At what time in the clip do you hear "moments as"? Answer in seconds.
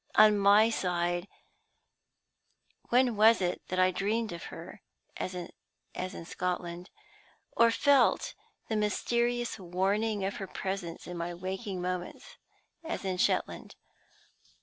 11.83-13.05